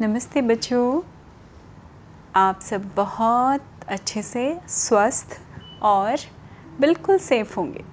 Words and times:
नमस्ते 0.00 0.42
बच्चों। 0.42 1.02
आप 2.36 2.60
सब 2.60 2.94
बहुत 2.94 3.64
अच्छे 3.88 4.22
से 4.22 4.60
स्वस्थ 4.68 5.40
और 5.82 6.16
बिल्कुल 6.80 7.18
सेफ़ 7.18 7.56
होंगे। 7.56 7.84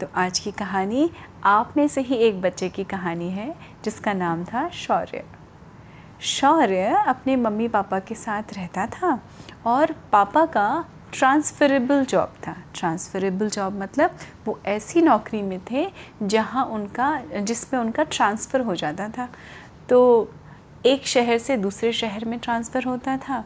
तो 0.00 0.06
आज 0.14 0.38
की 0.38 0.50
कहानी 0.50 1.10
आप 1.44 1.74
में 1.76 1.88
से 1.88 2.00
ही 2.00 2.14
एक 2.14 2.40
बच्चे 2.40 2.68
की 2.68 2.84
कहानी 2.84 3.30
है, 3.30 3.54
जिसका 3.84 4.12
नाम 4.12 4.44
था 4.44 4.68
शौर्य। 4.68 5.24
शौर्य 6.20 7.04
अपने 7.06 7.36
मम्मी 7.36 7.68
पापा 7.68 7.98
के 7.98 8.14
साथ 8.14 8.42
रहता 8.52 8.86
था 8.86 9.22
और 9.66 9.92
पापा 9.92 10.46
का 10.46 10.84
ट्रांसफरेबल 11.12 12.04
जॉब 12.04 12.34
था। 12.46 12.56
ट्रांसफरेबल 12.74 13.50
जॉब 13.50 13.82
मतलब 13.82 14.16
वो 14.44 14.60
ऐसी 14.66 15.02
नौकरी 15.02 15.42
में 15.42 15.60
थे 15.70 15.90
जहाँ 16.22 16.64
उनका, 16.64 17.22
जिसमें 17.40 17.80
उनका 17.80 18.02
ट्रांसफ़र 18.02 18.60
हो 18.60 18.74
जाता 18.74 19.08
था। 19.08 19.28
तो 19.88 20.28
एक 20.86 21.06
शहर 21.06 21.38
से 21.38 21.56
दूसरे 21.56 21.92
शहर 21.92 22.24
में 22.24 22.38
ट्रांसफ़र 22.38 22.84
होता 22.84 23.16
था। 23.18 23.44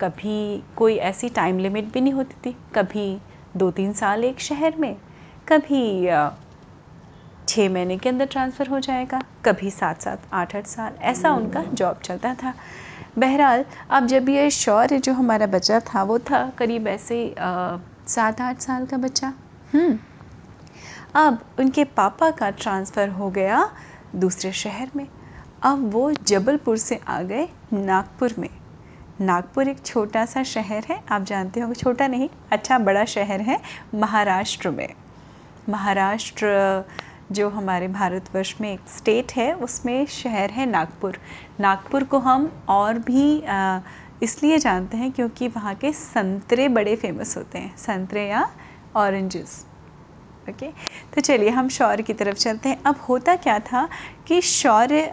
कभी 0.00 0.62
कोई 0.76 0.96
ऐसी 0.96 1.28
टाइम 1.28 1.58
लिमिट 1.58 1.92
भी 1.92 2.00
नहीं 2.00 2.12
होती 2.12 2.34
थी। 2.44 2.56
कभी 2.74 3.18
दो 3.56 3.70
तीन 3.70 3.92
साल 3.92 4.24
एक 4.24 4.40
शहर 4.40 4.76
में 4.76 4.96
कभी 5.48 6.06
छः 7.48 7.68
महीने 7.70 7.96
के 7.98 8.08
अंदर 8.08 8.26
ट्रांसफ़र 8.26 8.68
हो 8.68 8.80
जाएगा 8.80 9.20
कभी 9.44 9.70
सात 9.70 10.02
सात 10.02 10.22
आठ 10.32 10.56
आठ 10.56 10.66
साल 10.66 10.92
ऐसा 11.02 11.32
उनका 11.32 11.62
जॉब 11.72 12.00
चलता 12.04 12.34
था। 12.34 12.54
बहरहाल 13.18 13.64
अब 13.90 14.06
जब 14.06 14.28
ये 14.28 14.50
शौर्य 14.50 14.98
जो 14.98 15.12
हमारा 15.12 15.46
बच्चा 15.46 15.80
था 15.80 16.02
वो 16.02 16.18
था 16.20 16.48
करीब 16.58 16.86
ऐसे 16.88 17.34
सात 17.38 18.40
आठ 18.40 18.60
साल 18.60 18.86
का 18.86 18.96
बच्चा। 18.96 19.32
हम्म। 19.74 19.98
अब 21.16 21.44
उनके 21.58 21.84
पापा 21.84 22.30
का 22.30 22.50
ट्रांसफ़र 22.50 23.08
हो 23.08 23.30
गया 23.30 23.68
दूसरे 24.16 24.52
शहर 24.52 24.90
में। 24.96 25.06
अब 25.64 25.84
वो 25.92 26.10
जबलपुर 26.28 26.76
से 26.78 26.98
आ 27.08 27.20
गए 27.22 27.46
नागपुर 27.72 28.34
में। 28.38 28.48
नागपुर 29.20 29.68
एक 29.68 29.78
छोटा 29.86 30.24
सा 30.26 30.42
शहर 30.42 30.84
है, 30.88 31.00
आप 31.08 31.22
जानते 31.22 31.60
हो 31.60 31.74
छोटा 31.74 32.06
नहीं 32.06 32.28
अच्छा 32.52 32.78
बड़ा 32.78 33.04
शहर 33.04 33.40
है 33.40 33.60
महाराष्ट्र 33.94 34.70
में। 34.70 34.88
महाराष्ट्र 35.68 36.84
जो 37.32 37.48
हमारे 37.48 37.88
भारतवर्ष 37.88 38.54
में 38.60 38.72
एक 38.72 38.88
स्टेट 38.88 39.32
है, 39.32 39.52
उसमें 39.54 40.06
शहर 40.06 40.50
है 40.50 40.66
नागपुर। 40.66 41.18
नागपुर 41.60 42.04
को 42.04 42.18
हम 42.18 42.50
और 42.68 42.98
भी 43.00 43.42
इसलिए 44.22 44.58
जानते 44.58 44.96
हैं 44.96 45.12
क्योंकि 45.12 45.48
वहाँ 45.48 45.74
के 45.74 45.92
संतरे 45.92 46.68
बड़े 46.68 46.96
फ़ेमस 46.96 47.36
होते 47.36 47.58
हैं, 47.58 47.76
संतरे 47.78 48.28
या 48.28 48.48
ऑरेंजेस 48.96 49.64
ओके 50.48 50.66
तो 51.14 51.20
चलिए, 51.20 51.48
हम 51.50 51.68
शौर्य 51.68 52.02
की 52.02 52.12
तरफ़ 52.12 52.36
चलते 52.36 52.68
हैं। 52.68 52.82
अब 52.86 52.96
होता 53.08 53.34
क्या 53.36 53.58
था 53.62 53.88
कि 54.26 54.40
शौर्य 54.40 55.10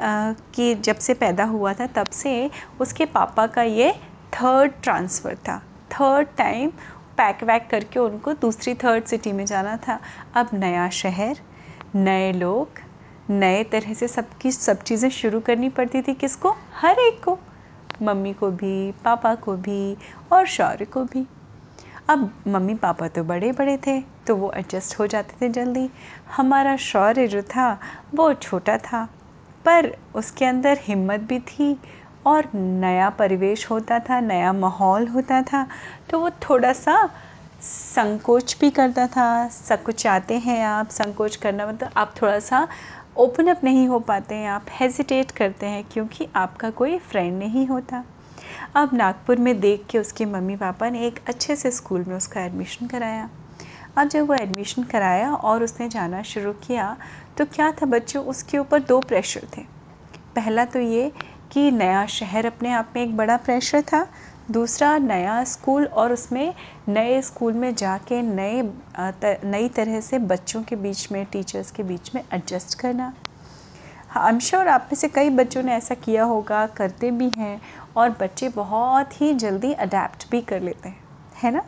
की 0.56 0.74
जब 0.78 0.96
से 0.98 1.14
पैदा 1.14 1.44
हुआ 1.46 1.74
था, 1.74 1.88
तब 1.88 2.10
से 2.14 2.50
उसके 2.82 3.06
पापा 3.08 3.46
का 3.48 3.64
ये 3.64 3.92
थर्ड 4.34 4.72
ट्रांसफ़र 4.84 5.36
था। 5.48 5.58
थर्ड 5.92 6.28
टाइम 6.38 6.70
पैक 7.18 7.44
वैक 7.44 7.68
करके 7.72 8.00
उनको 8.00 8.34
दूसरी 8.34 8.74
थर्ड 8.76 9.06
सिटी 9.06 9.32
में 9.32 9.46
जाना 9.46 9.78
था। 9.78 10.00
अब 10.36 10.50
नया 10.54 10.90
शहर, 10.92 11.38
नए 11.96 12.32
लोग, 12.32 12.80
नए 13.30 13.64
तरह 13.64 13.94
से 13.94 14.08
सबकी 14.08 14.52
सब 14.52 14.82
चीज़ें 14.82 15.10
शुरू 15.12 15.40
करनी 15.40 15.70
पड़ती 15.70 16.02
थी 16.02 16.14
किसको? 16.14 16.56
हर 16.74 17.00
एक 17.00 17.24
को। 17.24 17.38
मम्मी 18.02 18.34
को 18.34 18.50
भी, 18.52 18.92
पापा 19.04 19.34
को 19.36 19.56
भी 19.58 19.98
और 20.34 20.46
शौर्य 20.48 20.86
को 20.86 21.04
भी। 21.04 21.26
अब 22.12 22.32
मम्मी 22.48 22.74
पापा 22.76 23.08
तो 23.08 23.24
बड़े 23.24 23.52
बड़े 23.52 23.78
थे 23.78 24.00
तो 24.28 24.36
वो 24.36 24.52
एडजस्ट 24.52 24.98
हो 25.00 25.06
जाते 25.08 25.36
थे 25.42 25.50
जल्दी। 25.50 25.90
हमारा 26.36 26.76
शौर्य 26.78 27.28
जो 27.28 27.42
था, 27.42 27.80
वो 28.16 28.34
छोटा 28.34 28.78
था, 28.78 29.04
पर 29.66 29.92
उसके 30.16 30.46
अंदर 30.46 30.80
हिम्मत 30.82 31.20
भी 31.20 31.40
थी 31.42 31.78
और 32.26 32.50
नया 32.56 33.10
परिवेश 33.10 33.70
होता 33.72 34.00
था, 34.00 34.20
नया 34.20 34.52
माहौल 34.54 35.08
होता 35.08 35.42
था 35.44 35.66
तो 36.10 36.20
वो 36.20 36.30
थोड़ा 36.42 36.74
सा 36.74 37.10
संकोच 37.62 38.58
भी 38.62 38.70
करता 38.72 39.08
था। 39.08 39.48
संकोचाते 39.50 40.38
हैं 40.40 40.64
आप, 40.66 40.90
संकोच 40.90 41.36
करना 41.36 41.68
मतलब 41.68 41.92
आप 41.98 42.14
थोड़ा 42.22 42.40
सा 42.42 42.68
ओपन 43.18 43.48
अप 43.48 43.64
नहीं 43.64 43.88
हो 43.88 44.00
पाते 44.02 44.36
हैं, 44.36 44.50
आप 44.50 44.66
हेजिटेट 44.72 45.32
करते 45.32 45.66
हैं, 45.66 45.84
क्योंकि 45.92 46.28
आपका 46.36 46.70
कोई 46.72 46.98
फ्रेंड 47.00 47.38
नहीं 47.40 47.68
होता। 47.68 48.04
अब 48.76 48.90
नागपुर 48.94 49.38
में 49.38 49.60
देख 49.60 49.86
के 49.90 50.00
उसके 50.00 50.26
मम्मी 50.26 50.56
पापा 50.56 50.90
ने 50.90 51.06
एक 51.08 51.20
अच्छे 51.28 51.56
से 51.56 51.72
स्कूल 51.72 52.04
में 52.08 52.16
उसका 52.16 52.42
एडमिशन 52.42 52.88
कराया। 52.88 53.30
अब 53.98 54.08
जब 54.10 54.28
वो 54.28 54.36
एडमिशन 54.36 54.84
कराया 54.84 55.34
और 55.34 55.64
उसने 55.64 55.88
जाना 55.90 56.22
शुरू 56.24 56.54
किया 56.64 56.96
तो 57.38 57.46
क्या 57.46 57.72
था 57.72 57.86
बच्चों, 57.86 58.24
उसके 58.24 58.58
ऊपर 58.58 58.80
दो 58.82 59.00
प्रेशर 59.02 59.48
थे। 59.58 59.62
पहला 60.36 60.66
तो 60.66 60.80
ये 60.80 61.12
कि 61.52 61.70
नया 61.72 62.06
शहर 62.08 62.46
अपने 62.46 62.72
आप 62.72 62.94
में 62.96 63.02
एक 63.04 63.16
बड़ा 63.18 63.38
प्रेशर 63.38 63.82
था। 63.84 64.06
दूसरा, 64.52 64.98
नया 64.98 65.44
स्कूल 65.46 65.86
और 65.86 66.14
उसमें 66.14 66.54
नए 66.90 67.22
स्कूल 67.22 67.54
में 67.54 67.74
जाके 67.76 68.22
नए 68.22 68.62
नई 69.46 69.68
तरह 69.70 70.00
से 70.02 70.20
बच्चों 70.22 70.64
के 70.64 70.76
बीच 70.78 71.12
में 71.12 71.26
टीचर्स 71.26 71.72
के 71.72 71.84
बीच 71.84 72.14
में 72.16 72.24
एडजस्ट 72.24 72.80
करना। 72.80 73.14
आई 74.12 74.30
एम 74.30 74.40
श्योर 74.40 74.68
आप 74.68 74.88
में 74.92 74.96
से 74.96 75.08
कई 75.08 75.30
बच्चों 75.30 75.62
ने 75.64 75.74
ऐसा 75.74 75.96
किया 75.96 76.24
होगा, 76.24 76.66
करते 76.68 77.10
भी 77.12 77.30
हैं 77.38 77.62
और 77.98 78.10
बच्चे 78.12 78.48
बहुत 78.50 79.20
ही 79.22 79.34
जल्दी 79.34 79.72
अडेप्ट 79.76 80.30
भी 80.32 80.42
कर 80.42 80.62
लेते 80.62 80.90
हैं, 80.90 80.98
है 81.36 81.52
ना? 81.52 81.62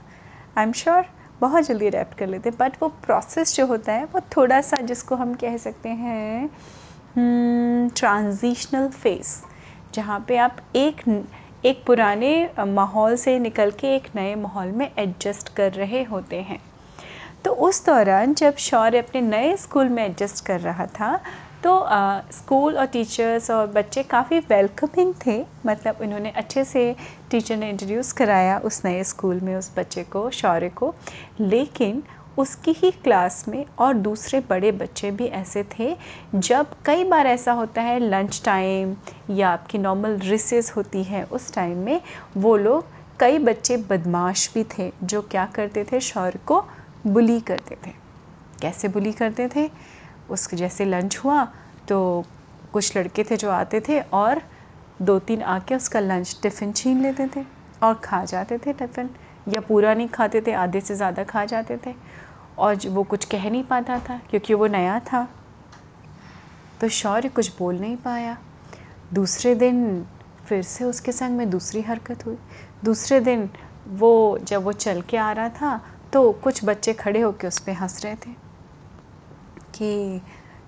आई 0.57 0.63
एम 0.63 0.71
श्योर 0.71 1.05
बहुत 1.41 1.63
जल्दी 1.63 1.87
अडेप्ट 1.87 2.17
कर 2.17 2.27
लेते 2.27 2.49
हैं 2.49 2.57
बट 2.59 2.73
वो 2.81 2.87
प्रोसेस 3.05 3.55
जो 3.55 3.65
होता 3.65 3.93
है, 3.93 4.05
वो 4.05 4.21
थोड़ा 4.35 4.59
सा 4.61 4.77
जिसको 4.81 5.15
हम 5.15 5.33
कह 5.33 5.55
सकते 5.57 5.89
हैं 5.89 6.49
ट्रांजिशनल 7.89 8.87
फेस 8.89 9.41
जहाँ 9.93 10.19
पे 10.27 10.37
आप 10.37 10.57
एक 10.75 11.01
एक 11.65 11.83
पुराने 11.87 12.49
माहौल 12.59 13.15
से 13.15 13.37
निकल 13.39 13.71
के 13.71 13.95
एक 13.95 14.07
नए 14.15 14.35
माहौल 14.35 14.71
में 14.71 14.89
एडजस्ट 14.89 15.55
कर 15.55 15.71
रहे 15.73 16.03
होते 16.03 16.41
हैं। 16.41 16.59
तो 17.45 17.51
उस 17.61 17.85
दौरान 17.85 18.33
जब 18.33 18.55
शौर्य 18.57 18.97
अपने 18.97 19.21
नए 19.21 19.55
स्कूल 19.57 19.89
में 19.89 20.05
एडजस्ट 20.05 20.45
कर 20.45 20.59
रहा 20.59 20.85
था 20.99 21.19
तो 21.63 21.87
स्कूल 22.31 22.77
और 22.77 22.85
टीचर्स 22.85 23.49
और 23.51 23.67
बच्चे 23.67 24.03
काफ़ी 24.03 24.39
वेलकमिंग 24.39 25.13
थे। 25.25 25.45
मतलब 25.65 26.01
इन्होंने 26.01 26.29
अच्छे 26.31 26.63
से 26.63 26.95
टीचर 27.31 27.57
ने 27.57 27.69
इंट्रोड्यूस 27.69 28.11
कराया 28.11 28.57
उस 28.59 28.81
नए 28.85 29.03
स्कूल 29.03 29.39
में 29.39 29.55
उस 29.55 29.71
बच्चे 29.77 30.03
को, 30.03 30.29
शौर्य 30.29 30.69
को। 30.69 30.93
लेकिन 31.39 32.03
उसकी 32.37 32.71
ही 32.71 32.91
क्लास 32.91 33.45
में 33.47 33.65
और 33.79 33.93
दूसरे 33.93 34.39
बड़े 34.39 34.71
बच्चे 34.71 35.11
भी 35.11 35.25
ऐसे 35.25 35.63
थे। 35.79 35.95
जब 36.35 36.67
कई 36.85 37.03
बार 37.03 37.27
ऐसा 37.27 37.51
होता 37.51 37.81
है 37.81 37.99
लंच 37.99 38.41
टाइम 38.45 38.95
या 39.29 39.49
आपकी 39.49 39.77
नॉर्मल 39.77 40.17
रिसेस 40.19 40.71
होती 40.75 41.03
है, 41.03 41.23
उस 41.23 41.53
टाइम 41.53 41.77
में 41.77 42.01
वो 42.37 42.55
लोग 42.57 42.85
कई 43.19 43.39
बच्चे 43.39 43.77
बदमाश 43.77 44.49
भी 44.53 44.63
थे, 44.77 44.91
जो 45.03 45.21
क्या 45.21 45.45
करते 45.45 45.83
थे, 45.83 45.99
शौर्य 45.99 46.39
को 46.45 46.63
बुली 47.07 47.39
करते 47.39 47.77
थे। 47.87 47.91
कैसे 48.61 48.87
बुली 48.87 49.11
करते 49.11 49.47
थे? 49.47 49.69
उसके 50.29 50.57
जैसे 50.57 50.85
लंच 50.85 51.17
हुआ 51.17 51.43
तो 51.87 51.99
कुछ 52.73 52.97
लड़के 52.97 53.23
थे 53.23 53.37
जो 53.37 53.49
आते 53.51 53.81
थे 53.87 53.99
और 54.13 54.41
दो 54.99 55.17
तीन 55.19 55.41
आके 55.41 55.75
उसका 55.75 55.99
लंच 55.99 56.39
टिफ़िन 56.43 56.71
छीन 56.71 57.01
लेते 57.01 57.27
थे 57.35 57.43
और 57.81 57.93
खा 58.03 58.23
जाते 58.25 58.57
थे 58.57 58.73
टिफ़िन 58.73 59.09
या 59.47 59.61
पूरा 59.61 59.93
नहीं 59.93 60.07
खाते 60.07 60.41
थे, 60.41 60.51
आधे 60.53 60.81
से 60.81 60.95
ज़्यादा 60.95 61.23
खा 61.23 61.43
जाते 61.45 61.77
थे। 61.85 61.93
और 62.57 62.75
वो 62.87 63.03
कुछ 63.03 63.25
कह 63.25 63.49
नहीं 63.49 63.63
पाता 63.63 63.97
था, 63.99 64.19
क्योंकि 64.29 64.53
वो 64.53 64.67
नया 64.67 64.99
था 65.01 65.27
तो 66.79 66.87
शौर्य 66.89 67.29
कुछ 67.29 67.57
बोल 67.57 67.79
नहीं 67.79 67.95
पाया। 67.97 68.37
दूसरे 69.13 69.53
दिन 69.55 70.05
फिर 70.45 70.61
से 70.63 70.83
उसके 70.85 71.11
संग 71.11 71.37
में 71.37 71.49
दूसरी 71.49 71.81
हरकत 71.81 72.25
हुई। 72.25 72.37
दूसरे 72.85 73.19
दिन 73.19 73.49
वो, 73.89 74.37
जब 74.39 74.63
वो 74.63 74.71
चल 74.73 75.01
के 75.01 75.17
आ 75.17 75.31
रहा 75.31 75.49
था 75.51 75.79
तो 76.13 76.31
कुछ 76.33 76.63
बच्चे 76.65 76.93
खड़े 76.93 77.21
होकर 77.21 77.47
उस 77.47 77.59
पर 77.59 77.71
हंस 77.73 78.03
रहे 78.05 78.15
थे। 78.15 78.31
कि 79.75 80.21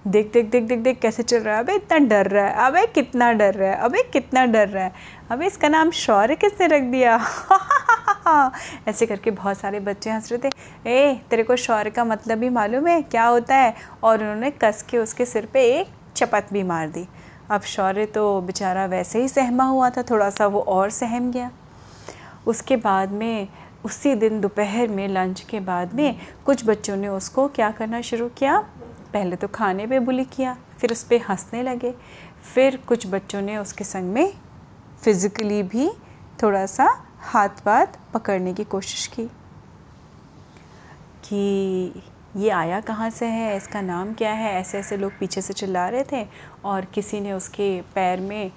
देख 0.07 0.33
देख 0.33 0.45
देख 0.45 0.63
देख 0.63 0.79
देख 0.79 0.99
कैसे 0.99 1.23
चल 1.23 1.37
रहा 1.37 1.55
है। 1.55 1.63
अबे 1.63 1.73
इतना 1.73 1.97
डर 1.97 2.27
रहा 2.27 2.45
है। 2.45 2.55
अबे 2.55 2.87
कितना 2.87 3.31
डर 3.31 3.53
रहा 3.53 3.69
है। 3.69 3.75
अबे 3.75 4.03
कितना 4.13 4.45
डर 4.45 4.67
रहा 4.67 4.83
है। 4.83 4.93
अबे 5.31 5.45
इसका 5.45 5.67
नाम 5.67 5.91
शौर्य 5.91 6.35
किसने 6.35 6.67
रख 6.67 6.81
दिया? 6.81 7.25
ऐसे 8.87 9.05
करके 9.05 9.31
बहुत 9.31 9.57
सारे 9.57 9.79
बच्चे 9.79 10.09
हंस 10.09 10.31
रहे 10.31 10.49
थे। 10.49 10.51
ए, 10.89 11.21
तेरे 11.29 11.43
को 11.43 11.55
शौर्य 11.55 11.89
का 11.89 12.05
मतलब 12.05 12.37
भी 12.37 12.49
मालूम 12.49 12.87
है? 12.87 13.01
क्या 13.01 13.25
होता 13.25 13.55
है? 13.55 13.75
और 14.03 14.21
उन्होंने 14.21 14.51
कस 14.51 14.85
के 14.89 14.97
उसके 14.97 15.25
सिर 15.25 15.45
पे 15.45 15.63
एक 15.63 15.87
चपत 16.15 16.47
भी 16.53 16.63
मार 16.63 16.89
दी। 16.89 17.07
अब 17.51 17.61
शौर्य 17.61 18.05
तो 18.05 18.41
बेचारा 18.41 18.85
वैसे 18.85 19.21
ही 19.21 19.27
सहमा 19.27 19.63
हुआ 19.63 19.89
था। 19.89 20.03
थोड़ा 20.03 20.29
सा 20.29 20.47
वो 20.47 20.59
और 20.59 20.89
सहम 20.89 21.31
गया। 21.31 21.51
उसके 22.47 22.75
बाद 22.75 23.09
में, 23.09 23.47
उसी 23.85 24.15
दिन 24.15 24.41
दोपहर 24.41 24.87
में, 24.87 25.07
लंच 25.07 25.41
के 25.41 25.59
बाद 25.59 25.93
में 25.93 26.15
कुछ 26.45 26.65
बच्चों 26.65 26.95
ने 26.95 27.07
उसको 27.07 27.47
क्या 27.47 27.71
करना 27.71 28.01
शुरू 28.01 28.27
किया? 28.27 28.65
पहले 29.15 29.35
तो 29.35 29.47
खाने 29.47 29.85
पे 29.87 29.99
बुली 30.01 30.23
किया, 30.27 30.57
फिर 30.79 30.91
उस 30.91 31.03
पर 31.03 31.21
हंसने 31.29 31.61
लगे। 31.63 31.93
फिर 32.45 32.77
कुछ 32.87 33.07
बच्चों 33.07 33.41
ने 33.41 33.57
उसके 33.57 33.83
संग 33.83 34.13
में 34.13 34.33
फ़िज़िकली 35.03 35.61
भी 35.65 35.89
थोड़ा 36.43 36.65
सा 36.65 36.87
हाथ 37.23 37.63
पाथ 37.65 37.97
पकड़ने 38.13 38.53
की 38.53 38.63
कोशिश 38.65 39.05
की 39.07 39.25
कि 41.23 42.03
ये 42.37 42.49
आया 42.49 42.79
कहाँ 42.81 43.09
से 43.09 43.25
है, 43.25 43.55
इसका 43.57 43.81
नाम 43.81 44.13
क्या 44.13 44.31
है 44.33 44.53
ऐसे 44.53 44.77
ऐसे 44.79 44.97
लोग 44.97 45.17
पीछे 45.19 45.41
से 45.41 45.53
चिल्ला 45.53 45.87
रहे 45.89 46.03
थे 46.11 46.25
और 46.65 46.85
किसी 46.85 47.19
ने 47.21 47.33
उसके 47.33 47.69
पैर 47.95 48.21
में 48.21 48.51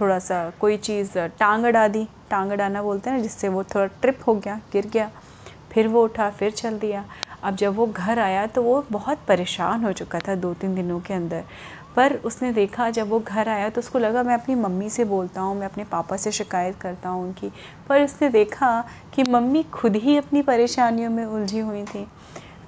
थोड़ा 0.00 0.18
सा 0.20 0.38
कोई 0.60 0.76
चीज़ 0.78 1.18
टांग 1.38 1.64
अड़ा 1.64 1.86
दी। 1.88 2.06
टांग 2.30 2.50
अड़ाना 2.52 2.82
बोलते 2.82 3.10
हैं 3.10 3.16
ना, 3.16 3.22
जिससे 3.22 3.48
वो 3.48 3.62
थोड़ा 3.64 3.86
ट्रिप 4.00 4.18
हो 4.26 4.34
गया, 4.34 4.60
गिर 4.72 4.86
गया। 4.86 5.10
फिर 5.72 5.88
वो 5.88 6.04
उठा, 6.04 6.30
फिर 6.30 6.50
चल 6.52 6.78
दिया। 6.78 7.04
अब 7.42 7.56
जब 7.56 7.74
वो 7.76 7.86
घर 7.86 8.18
आया 8.18 8.46
तो 8.46 8.62
वो 8.62 8.84
बहुत 8.90 9.18
परेशान 9.28 9.84
हो 9.84 9.92
चुका 9.92 10.18
था 10.18 10.34
दो 10.34 10.54
तीन 10.54 10.74
दिनों 10.74 11.00
के 11.00 11.14
अंदर। 11.14 11.44
पर 11.96 12.14
उसने 12.14 12.52
देखा, 12.52 12.90
जब 12.90 13.08
वो 13.08 13.20
घर 13.20 13.48
आया 13.48 13.68
तो 13.68 13.80
उसको 13.80 13.98
लगा, 13.98 14.22
मैं 14.22 14.34
अपनी 14.34 14.54
मम्मी 14.54 14.90
से 14.90 15.04
बोलता 15.04 15.40
हूँ, 15.40 15.56
मैं 15.58 15.66
अपने 15.66 15.84
पापा 15.84 16.16
से 16.16 16.32
शिकायत 16.32 16.76
करता 16.76 17.08
हूँ 17.08 17.22
उनकी। 17.24 17.50
पर 17.88 18.02
उसने 18.02 18.28
देखा 18.28 18.84
कि 19.14 19.22
मम्मी 19.22 19.62
खुद 19.62 19.96
ही 19.96 20.16
अपनी 20.16 20.42
परेशानियों 20.42 21.10
में 21.10 21.24
उलझी 21.24 21.58
हुई 21.58 21.82
थी। 21.84 22.06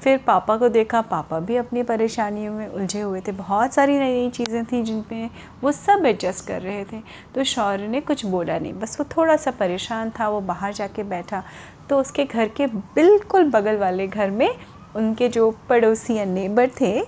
फिर 0.03 0.19
पापा 0.19 0.57
को 0.57 0.69
देखा, 0.69 1.01
पापा 1.03 1.39
भी 1.41 1.57
अपनी 1.57 1.83
परेशानियों 1.83 2.53
में 2.55 2.67
उलझे 2.69 3.01
हुए 3.01 3.21
थे। 3.21 3.33
बहुत 3.33 3.75
सारी 3.75 3.99
नई 3.99 4.13
नई 4.13 4.31
चीज़ें 4.31 4.65
थी 4.65 4.83
जिन 4.83 5.03
पे 5.03 5.29
वो 5.63 5.73
सब 5.73 6.07
एडजस्ट 6.07 6.47
कर 6.47 6.63
रहे 6.63 6.85
थे। 6.85 7.01
तो 7.35 7.45
शौर्य 7.45 7.89
ने 7.89 8.01
कुछ 8.01 8.25
बोला 8.27 8.59
नहीं। 8.59 8.73
बस 8.73 8.97
वो 9.01 9.07
थोड़ा 9.17 9.37
सा 9.37 9.51
परेशान 9.51 10.11
था, 10.11 10.29
वो 10.29 10.41
बाहर 10.41 10.73
जाके 10.73 11.03
बैठा। 11.05 11.43
तो 11.91 12.01
उसके 12.01 12.25
घर 12.25 12.49
के 12.49 12.67
बिल्कुल 12.67 13.51
बगल 13.51 13.77
वाले 13.77 14.07
घर 14.07 14.31
में 14.31 14.51
उनके 14.95 15.29
जो 15.29 15.51
पड़ोसी 15.69 16.15
या 16.15 16.25
नेबर 16.25 16.71
थे, 16.81 17.01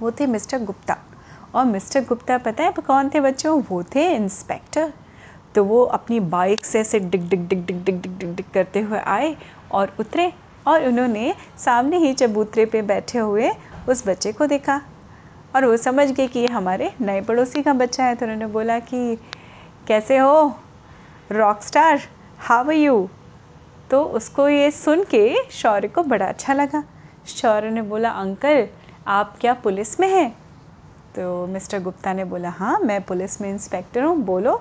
वो 0.00 0.10
थे 0.10 0.26
मिस्टर 0.26 0.64
गुप्ता। 0.64 0.96
और 1.54 1.64
मिस्टर 1.64 2.04
गुप्ता 2.04 2.38
पता 2.38 2.64
है 2.64 2.72
कौन 2.78 3.08
थे 3.08 3.20
बच्चों? 3.20 3.60
वो 3.70 3.82
थे 3.94 4.10
इंस्पेक्टर 4.14 4.92
तो 5.54 5.64
वो 5.64 5.82
अपनी 5.84 6.18
बाइक 6.20 6.64
से 6.64 6.80
ऐसे 6.80 6.98
डिग 7.00 7.28
डिग 7.28 7.46
डिग 7.48 7.64
डिग 7.66 7.84
डिग 7.84 8.02
डिग 8.02 8.34
डिग 8.36 8.44
करते 8.54 8.80
हुए 8.80 8.98
आए 8.98 9.36
और 9.72 9.94
उतरे। 10.00 10.32
और 10.68 10.86
उन्होंने 10.86 11.34
सामने 11.58 11.98
ही 11.98 12.12
चबूतरे 12.14 12.64
पे 12.66 12.82
बैठे 12.82 13.18
हुए 13.18 13.50
उस 13.88 14.06
बच्चे 14.08 14.32
को 14.32 14.46
देखा। 14.46 14.80
और 15.56 15.64
वो 15.64 15.76
समझ 15.76 16.10
गए 16.10 16.26
कि 16.26 16.38
ये 16.38 16.46
हमारे 16.46 16.92
नए 17.00 17.20
पड़ोसी 17.20 17.62
का 17.62 17.72
बच्चा 17.72 18.04
है 18.04 18.14
तो 18.14 18.26
उन्होंने 18.26 18.46
बोला 18.46 18.78
कि, 18.78 19.16
कैसे 19.88 20.18
हो? 20.18 20.58
रॉक 21.32 21.62
स्टार 21.62 22.00
हाव 22.38 22.70
यू 22.70 23.08
तो 23.90 24.02
उसको 24.02 24.48
ये 24.48 24.70
सुन 24.70 25.04
के 25.04 25.34
शौर्य 25.50 25.88
को 25.88 26.02
बड़ा 26.02 26.26
अच्छा 26.26 26.54
लगा। 26.54 26.82
शौर्य 27.26 27.70
ने 27.70 27.82
बोला, 27.82 28.10
अंकल, 28.10 28.66
आप 29.06 29.36
क्या 29.40 29.54
पुलिस 29.54 29.98
में 30.00 30.08
हैं? 30.08 30.30
तो 31.16 31.46
मिस्टर 31.46 31.80
गुप्ता 31.82 32.12
ने 32.12 32.24
बोला 32.24 32.50
हाँ 32.50 32.78
मैं 32.80 33.00
पुलिस 33.02 33.40
में 33.40 33.48
इंस्पेक्टर 33.50 34.02
हूँ, 34.02 34.16
बोलो, 34.16 34.56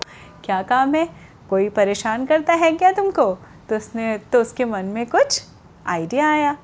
क्या 0.45 0.61
काम 0.61 0.95
है? 0.95 1.07
कोई 1.49 1.69
परेशान 1.69 2.25
करता 2.25 2.53
है 2.53 2.71
क्या 2.71 2.91
तुमको? 2.91 3.33
तो 3.69 3.75
उसने 3.75 4.17
तो 4.31 4.41
उसके 4.41 4.65
मन 4.65 4.85
में 4.85 5.05
कुछ 5.05 5.41
आइडिया 5.87 6.29
आया। 6.29 6.57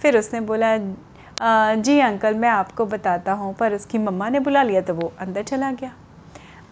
फिर 0.00 0.18
उसने 0.18 0.40
बोला 0.42 0.76
जी 1.76 1.98
अंकल 2.00 2.34
मैं 2.34 2.48
आपको 2.48 2.86
बताता 2.86 3.32
हूँ 3.32 3.54
पर 3.54 3.74
उसकी 3.74 3.98
मम्मा 3.98 4.28
ने 4.28 4.40
बुला 4.40 4.62
लिया 4.62 4.80
तो 4.80 4.94
वो 4.94 5.12
अंदर 5.20 5.42
चला 5.42 5.70
गया। 5.72 5.92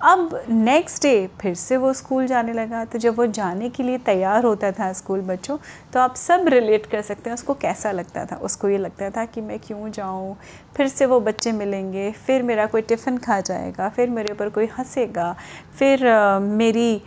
अब 0.03 0.41
नेक्स्ट 0.49 1.03
डे 1.03 1.27
फिर 1.41 1.55
से 1.55 1.77
वो 1.77 1.93
स्कूल 1.93 2.27
जाने 2.27 2.53
लगा। 2.53 2.85
तो 2.85 2.99
जब 2.99 3.17
वो 3.17 3.27
जाने 3.29 3.69
के 3.71 3.83
लिए 3.83 3.99
तैयार 3.99 4.45
होता 4.45 4.71
था 4.73 4.93
स्कूल 4.93 5.21
बच्चों 5.23 5.57
तो 5.93 6.01
आप 6.01 6.15
सब 6.17 6.47
रिलेट 6.49 6.87
कर 6.87 7.03
सकते 7.03 7.31
हैं 7.31 7.35
उसको 7.35 7.55
कैसा 7.57 7.91
लगता 7.93 8.25
था? 8.27 8.37
उसको 8.37 8.69
ये 8.69 8.79
लगता 8.79 9.11
था 9.11 9.25
कि 9.25 9.41
मैं 9.41 9.59
क्यों 9.59 9.91
जाऊँ? 9.91 10.37
फिर 10.77 10.89
से 10.89 11.07
वो 11.07 11.21
बच्चे 11.21 11.53
मिलेंगे 11.53 12.11
फिर 12.27 12.43
मेरा 12.43 12.67
कोई 12.67 12.83
टिफ़िन 12.83 13.19
खा 13.19 13.41
जाएगा 13.43 13.89
फिर 13.89 14.11
मेरे 14.11 14.33
ऊपर 14.33 14.49
कोई 14.49 14.69
हंसेगा 14.79 15.35
फिर 15.79 16.07
आ, 16.07 16.39
मेरी 16.39 17.03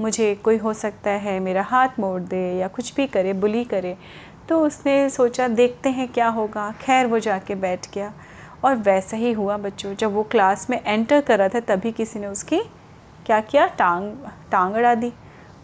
मुझे 0.00 0.34
कोई 0.34 0.56
हो 0.56 0.72
सकता 0.74 1.10
है, 1.10 1.38
मेरा 1.40 1.62
हाथ 1.62 2.00
मोड़ 2.00 2.20
दे 2.22 2.42
या 2.58 2.68
कुछ 2.68 2.94
भी 2.94 3.06
करे, 3.06 3.32
बुली 3.34 3.64
करे 3.64 3.96
तो 4.48 4.60
उसने 4.60 5.08
सोचा 5.10 5.46
देखते 5.48 5.88
हैं 5.88 6.06
क्या 6.08 6.28
होगा। 6.28 6.70
खैर, 6.80 7.06
वो 7.06 7.18
जाके 7.18 7.54
बैठ 7.54 7.86
गया। 7.94 8.12
और 8.64 8.74
वैसा 8.76 9.16
ही 9.16 9.32
हुआ 9.32 9.56
बच्चों, 9.56 9.94
जब 9.94 10.12
वो 10.12 10.22
क्लास 10.22 10.68
में 10.70 10.80
एंटर 10.84 11.20
कर 11.20 11.38
रहा 11.38 11.48
था, 11.48 11.60
तभी 11.60 11.92
किसी 11.92 12.18
ने 12.18 12.26
उसकी 12.26 12.60
क्या 13.26 13.40
किया? 13.40 13.66
टांग 13.68 14.12
टांग 14.52 14.74
अड़ा 14.74 14.94
दी। 14.94 15.12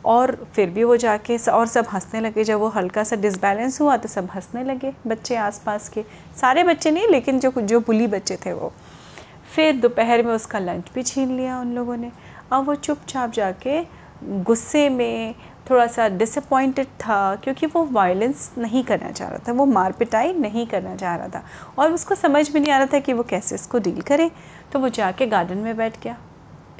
और 0.04 0.34
फिर 0.54 0.70
भी 0.70 0.84
वो 0.84 0.96
जाके 0.96 1.36
और 1.50 1.66
सब 1.66 1.86
हंसने 1.92 2.20
लगे। 2.20 2.44
जब 2.44 2.58
वो 2.58 2.68
हल्का 2.68 3.04
सा 3.04 3.16
डिसबैलेंस 3.16 3.80
हुआ 3.80 3.96
तो 3.96 4.08
सब 4.08 4.28
हंसने 4.34 4.62
लगे 4.64 4.92
बच्चे 5.06 5.36
आसपास 5.36 5.88
के। 5.88 6.04
सारे 6.40 6.64
बच्चे 6.64 6.90
नहीं, 6.90 7.08
लेकिन 7.08 7.40
जो 7.40 7.52
जो 7.52 7.80
बुली 7.80 8.06
बच्चे 8.06 8.36
थे 8.36 8.52
वो। 8.52 8.72
फिर 9.54 9.76
दोपहर 9.76 10.22
में 10.22 10.32
उसका 10.34 10.58
लंच 10.58 10.90
भी 10.94 11.02
छीन 11.02 11.36
लिया 11.36 11.58
उन 11.60 11.72
लोगों 11.74 11.96
ने। 11.96 12.10
अब 12.52 12.64
वो 12.64 12.74
चुपचाप 12.74 13.32
जाके 13.32 13.82
गुस्से 14.24 14.88
में 14.88 15.34
थोड़ा 15.70 15.86
सा 15.86 16.08
डिसअपॉइंटेड 16.08 16.86
था, 16.86 17.36
क्योंकि 17.36 17.66
वो 17.66 17.84
वायलेंस 17.84 18.54
नहीं 18.58 18.84
करना 18.84 19.10
चाह 19.10 19.28
रहा 19.28 19.38
था, 19.48 19.52
वो 19.52 19.66
मार 19.66 19.92
पिटाई 19.92 20.32
नहीं 20.32 20.66
करना 20.66 20.96
चाह 20.96 21.16
रहा 21.16 21.28
था। 21.28 21.44
और 21.78 21.92
उसको 21.92 22.14
समझ 22.14 22.54
में 22.54 22.60
नहीं 22.60 22.72
आ 22.72 22.78
रहा 22.78 22.86
था 22.86 22.98
कि 22.98 23.12
वो 23.12 23.22
कैसे 23.22 23.54
इसको 23.54 23.78
डील 23.78 24.00
करे। 24.00 24.30
तो 24.72 24.78
वो 24.78 24.88
जाके 24.88 25.26
गार्डन 25.26 25.58
में 25.58 25.76
बैठ 25.76 26.02
गया। 26.02 26.16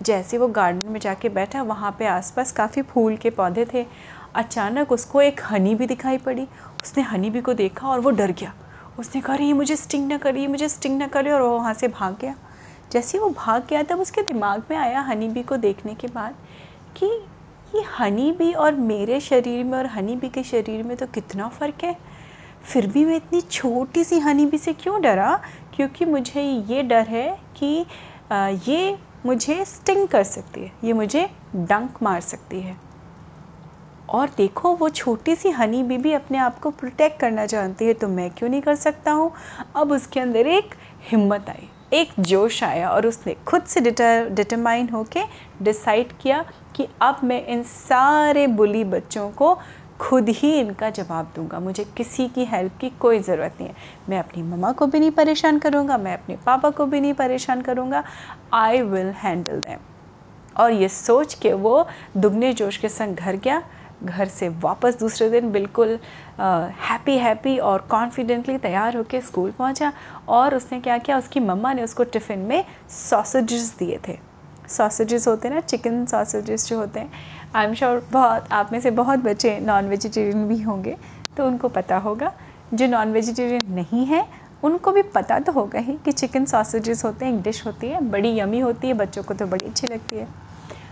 जैसे 0.03 0.39
वो 0.39 0.49
गार्डन 0.49 0.89
में 0.89 1.01
जाके 1.01 1.29
बैठा, 1.29 1.63
वहाँ 1.63 1.97
पे 1.99 2.07
आसपास 2.07 2.53
काफ़ी 2.53 2.83
फूल 2.83 3.17
के 3.17 3.31
पौधे 3.31 3.67
थे। 3.75 3.87
अचानक 4.35 4.93
उसको 4.93 5.23
एक 5.23 5.41
हनी 5.51 5.75
भी 5.75 5.87
दिखाई 5.87 6.19
पड़ी। 6.19 6.49
उसने 6.83 7.03
हनी 7.03 7.31
भी 7.31 7.41
को 7.41 7.55
देखा 7.55 7.89
और 7.89 8.01
वो 8.01 8.11
डर 8.11 8.31
गया। 8.31 8.53
उसने 8.99 9.21
कहा 9.21 9.55
मुझे 9.55 9.77
स्टिंग 9.77 10.09
ना 10.09 10.19
करिए 10.19 10.47
मुझे 10.47 10.69
स्टिंग 10.69 10.99
ना 10.99 11.07
करे। 11.07 11.31
और 11.31 11.43
वो 11.43 11.59
वहाँ 11.59 11.75
से 11.75 11.89
भाग 11.89 12.17
गया। 12.21 12.35
जैसे 12.93 13.19
वो 13.19 13.29
भाग 13.31 13.67
गया, 13.71 13.83
तब 13.83 14.01
उसके 14.01 14.23
दिमाग 14.23 14.63
में 14.71 14.77
आया 14.77 15.01
हनी 15.01 15.29
बी 15.29 15.43
को 15.43 15.57
देखने 15.57 15.95
के 15.95 16.09
बाद 16.09 16.35
कि 16.97 17.07
ये 17.75 17.83
हनी 17.99 18.31
बी 18.33 18.53
और 18.55 18.75
मेरे 18.75 19.21
शरीर 19.21 19.65
में 19.65 19.77
और 19.79 19.87
हनी 19.87 20.17
बी 20.17 20.29
के 20.29 20.43
शरीर 20.43 20.83
में 20.83 20.97
तो 20.97 21.07
कितना 21.07 21.49
फ़र्क 21.49 21.85
है। 21.85 21.97
फिर 22.65 22.87
भी 22.87 23.05
मैं 23.05 23.17
इतनी 23.17 23.41
छोटी 23.41 24.05
सी 24.05 24.19
हनी 24.19 24.47
बी 24.47 24.59
से 24.59 24.73
क्यों 24.73 25.01
डरा? 25.03 25.39
क्योंकि 25.75 26.05
मुझे 26.05 26.43
ये 26.43 26.83
डर 26.83 27.09
है 27.09 27.29
कि 27.57 27.87
ये 28.71 28.97
मुझे 29.27 29.65
स्टिंग 29.65 30.07
कर 30.09 30.23
सकती 30.25 30.61
है, 30.61 30.73
ये 30.85 30.93
मुझे 30.93 31.29
डंक 31.57 32.03
मार 32.03 32.21
सकती 32.21 32.61
है। 32.61 32.77
और 34.09 34.31
देखो, 34.37 34.75
वो 34.75 34.89
छोटी 34.89 35.35
सी 35.37 35.51
हनी 35.51 35.83
बी 35.83 35.99
भी 35.99 36.13
अपने 36.13 36.39
आप 36.39 36.59
को 36.59 36.71
प्रोटेक्ट 36.73 37.21
करना 37.21 37.47
चाहती 37.47 37.85
है 37.85 37.95
तो 37.95 38.09
मैं 38.09 38.31
क्यों 38.31 38.51
नहीं 38.51 38.63
कर 38.63 38.75
सकता 38.77 39.13
हूँ? 39.13 39.31
अब 39.77 39.93
उसके 39.93 40.21
अंदर 40.21 40.47
एक 40.49 40.75
हिम्मत 41.11 41.49
आई। 41.51 41.69
एक 41.93 42.13
जोश 42.21 42.63
आया 42.65 42.91
और 42.91 43.07
उसने 43.07 43.35
खुद 43.47 43.63
से 43.63 43.81
डिटर 43.81 44.29
डिटरमाइन 44.29 44.89
होके 44.89 45.23
डिसाइड 45.63 46.13
किया 46.23 46.45
कि 46.77 46.87
अब 47.03 47.21
मैं 47.25 47.45
इन 47.47 47.63
सारे 47.63 48.47
बुली 48.47 48.85
बच्चों 48.85 49.31
को 49.31 49.59
खुद 50.01 50.29
ही 50.29 50.53
इनका 50.53 50.91
जवाब 50.91 51.31
दूँगा। 51.37 51.61
मुझे 51.61 51.85
किसी 51.97 52.27
की 52.29 52.45
हेल्प 52.45 52.73
की 52.81 52.91
कोई 53.01 53.19
ज़रूरत 53.19 53.55
नहीं 53.61 53.69
है। 53.69 53.75
मैं 54.09 54.19
अपनी 54.19 54.43
मम्मा 54.43 54.73
को 54.73 54.87
भी 54.87 55.01
नहीं 55.01 55.11
परेशान 55.11 55.59
करूँगा, 55.59 55.99
मैं 55.99 56.15
अपने 56.15 56.37
पापा 56.37 56.71
को 56.71 56.87
भी 56.87 57.01
नहीं 57.01 57.15
परेशान 57.15 57.63
करूँगा। 57.63 58.03
आई 58.55 58.83
विल 58.83 59.11
हैंडल 59.17 59.61
दैम 59.61 59.79
और 60.57 60.73
ये 60.73 60.89
सोच 60.89 61.35
के 61.35 61.53
वो 61.53 61.87
दुगने 62.17 62.53
जोश 62.53 62.77
के 62.77 62.89
संग 62.89 63.17
घर 63.17 63.37
गया। 63.37 63.63
घर 64.05 64.29
से 64.29 64.49
वापस 64.63 64.99
दूसरे 64.99 65.29
दिन 65.31 65.51
बिल्कुल 65.53 65.99
हैप्पी 66.41 67.17
हैप्पी 67.19 67.57
और 67.59 67.87
कॉन्फिडेंटली 67.91 68.57
तैयार 68.59 68.97
होकर 68.97 69.21
स्कूल 69.23 69.51
पहुँचा 69.51 69.93
और 70.29 70.55
उसने 70.55 70.81
क्या 70.81 70.99
किया, 70.99 71.19
उसकी 71.19 71.41
मम्मा 71.41 71.73
ने 71.73 71.83
उसको 71.83 72.05
टिफ़िन 72.05 72.39
में 72.39 72.65
सॉसेजेस 72.91 73.75
दिए 73.79 73.99
थे। 74.09 74.19
सॉसेजेस 74.69 75.29
होते 75.29 75.49
हैं 75.49 75.55
ना 75.55 75.61
चिकन 75.61 76.05
सॉसेजेस 76.07 76.69
जो 76.69 76.79
होते 76.79 77.01
हैं 77.01 77.11
आई 77.55 77.67
एम 77.67 77.75
श्योर 77.75 78.07
बहुत, 78.13 78.49
आप 78.53 78.73
में 78.73 78.81
से 78.81 78.91
बहुत 78.93 79.19
बच्चे 79.21 79.59
नॉन 79.61 79.89
वेजिटेरियन 79.89 80.47
भी 80.49 80.61
होंगे 80.63 80.97
तो 81.37 81.47
उनको 81.47 81.69
पता 81.69 81.97
होगा। 81.99 82.33
जो 82.75 82.87
नॉन 82.87 83.13
वेजिटेरियन 83.13 83.75
नहीं 83.75 84.05
है, 84.07 84.25
उनको 84.65 84.93
भी 84.93 85.03
पता 85.05 85.39
तो 85.39 85.53
होगा 85.53 85.79
ही 85.79 85.97
कि 86.05 86.13
चिकन 86.13 86.45
सॉसेजेस 86.45 87.05
होते 87.05 87.25
हैं 87.25 87.33
एक 87.33 87.43
डिश 87.43 87.65
होती 87.67 87.87
है, 87.87 88.01
बड़ी 88.03 88.39
यमी 88.39 88.61
होती 88.61 88.89
है, 88.89 88.95
बच्चों 88.95 89.23
को 89.23 89.35
तो 89.35 89.47
बड़ी 89.47 89.67
अच्छी 89.67 89.87
लगती 89.87 90.17
है। 90.17 90.29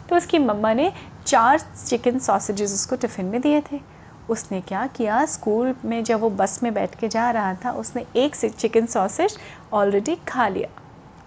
तो 0.08 0.16
उसकी 0.16 0.38
मम्मा 0.38 0.72
ने 0.74 0.92
चार 1.26 1.58
चिकन 1.58 2.18
सॉसेजेस 2.18 2.72
उसको 2.72 2.96
टिफ़िन 2.96 3.26
में 3.26 3.40
दिए 3.40 3.62
थे। 3.72 3.80
उसने 4.28 4.60
क्या 4.60 4.86
किया? 4.86 5.24
स्कूल 5.26 5.74
में 5.84 6.04
जब 6.04 6.20
वो 6.20 6.30
बस 6.30 6.62
में 6.62 6.74
बैठ 6.74 6.94
के 6.94 7.08
जा 7.08 7.30
रहा 7.30 7.54
था, 7.54 7.70
उसने 7.70 8.06
एक 8.16 8.34
से 8.34 8.48
चिकन 8.48 8.86
सॉसेज 8.86 9.36
ऑलरेडी 9.72 10.16
खा 10.28 10.48
लिया। 10.48 10.68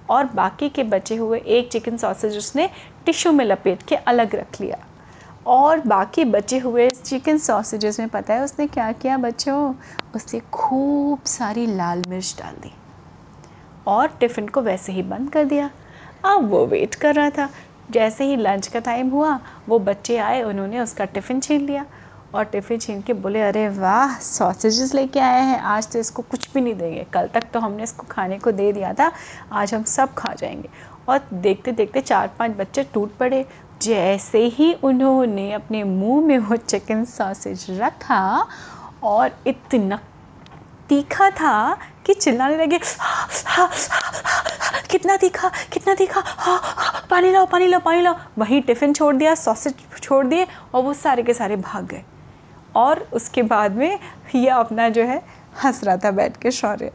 और 0.10 0.25
बाकी 0.25 0.69
के 0.69 0.84
बचे 0.84 1.15
हुए 1.15 1.39
एक 1.39 1.72
चिकन 1.72 1.98
सॉसेज 1.98 2.38
उसने 2.38 2.69
टिश्यू 3.05 3.31
में 3.31 3.46
लपेट 3.46 3.84
के 3.84 3.96
अलग 3.96 4.36
रख 4.36 4.62
लिया। 4.62 4.77
और 5.46 5.79
बाकी 5.79 6.25
बचे 6.25 6.60
हुए 6.60 6.89
चिकन 6.89 7.38
सॉसेजेस 7.38 8.00
में 8.00 8.10
पता 8.10 8.34
है 8.34 8.43
उसने 8.43 8.67
क्या 8.67 8.91
किया 8.91 9.17
बच्चों? 9.17 9.74
उसने 10.15 10.39
खूब 10.39 11.19
सारी 11.25 11.65
लाल 11.65 12.03
मिर्च 12.07 12.36
डाल 12.39 12.53
दी। 12.53 12.72
और 13.88 14.07
टिफ़िन 14.07 14.48
को 14.48 14.62
वैसे 14.62 14.91
ही 14.91 15.01
बंद 15.01 15.29
कर 15.29 15.46
दिया। 15.46 15.69
अब 16.25 16.50
वो 16.50 16.65
वेट 16.65 16.96
कर 16.96 17.15
रहा 17.15 17.29
था। 17.29 17.50
जैसे 17.91 18.24
ही 18.24 18.36
लंच 18.36 18.67
का 18.67 18.79
टाइम 18.79 19.10
हुआ, 19.10 19.39
वो 19.70 19.79
बच्चे 19.79 20.17
आए, 20.17 20.41
उन्होंने 20.44 20.79
उसका 20.79 21.06
टिफ़िन 21.06 21.39
छीन 21.39 21.62
लिया। 21.62 21.86
और 22.36 22.44
टिफ़िन 22.44 22.79
छीन 22.79 23.01
के 23.01 23.13
बोले, 23.13 23.41
अरे 23.41 23.70
वाह 23.70 24.17
सॉसेजेस 24.17 24.94
लेके 24.94 25.20
आए 25.20 25.41
हैं, 25.41 25.60
आज 25.60 25.91
तो 25.91 26.00
इसको 26.00 26.22
कुछ 26.22 26.53
भी 26.53 26.62
नहीं 26.62 26.75
देंगे। 26.75 27.06
कल 27.13 27.27
तक 27.27 27.44
तो 27.53 27.60
हमने 27.60 27.84
इसको 27.84 28.08
खाने 28.12 28.39
को 28.39 28.51
दे 28.51 28.72
दिया 28.72 28.94
था, 28.94 29.12
आज 29.51 29.74
हम 29.74 29.84
सब 29.84 30.13
खा 30.13 30.34
जाएँगे। 30.34 30.70
और 31.10 31.22
देखते 31.34 31.72
देखते 31.72 32.01
चार 32.01 32.32
पाँच 32.39 32.51
बच्चे 32.51 32.84
टूट 32.84 33.17
पड़े। 33.17 33.46
जैसे 33.82 34.39
ही 34.39 34.74
उन्होंने 34.74 35.53
अपने 35.53 35.84
मुँह 35.84 36.25
में 36.27 36.38
वो 36.38 36.56
चिकन 36.56 37.06
सॉसेज 37.06 37.65
रखा 37.70 38.48
और 39.03 39.32
इतना 39.48 40.00
तीखा 40.89 41.29
था 41.32 41.77
कि 42.06 42.13
चिल्लाने 42.13 42.58
लगे 42.58 42.79
कितना 44.91 45.15
तीखा 45.17 45.51
कितना 45.74 45.94
तीखा 45.96 46.24
पानी 47.10 47.32
लाओ 47.32 47.46
पानी 47.46 47.67
लाओ 47.67 47.79
पानी 47.82 48.01
लाओ। 48.01 48.15
वहीं 48.38 48.62
टिफ़िन 48.62 48.94
छोड़ 48.94 49.15
दिया, 49.15 49.34
सॉसेज 49.36 49.75
छोड़ 50.01 50.25
दिए 50.25 50.48
और 50.74 50.84
वो 50.84 50.94
सारे 50.94 51.24
के 51.24 51.34
सारे 51.34 51.56
भाग 51.58 51.86
गए। 51.86 52.03
और 52.75 53.08
उसके 53.13 53.41
बाद 53.44 53.75
में 53.75 54.00
ये 54.36 54.48
अपना 54.50 54.88
जो 54.89 55.03
है, 55.03 55.22
हंस 55.63 55.84
रहा 55.84 55.98
था 55.98 56.12
बैठ 56.12 56.38
के 56.38 56.51
शौर्य। 56.51 56.91